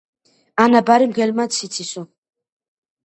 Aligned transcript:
ანაბარი, 0.63 1.09
მგელმაც 1.11 1.59
იცისო. 1.71 2.07